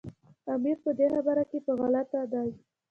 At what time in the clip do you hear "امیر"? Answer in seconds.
0.53-0.77